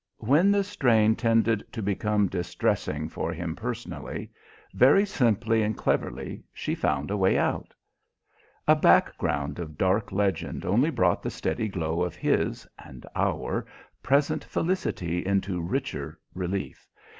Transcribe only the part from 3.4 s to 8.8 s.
personally, very simply and cleverly, she found a way out. A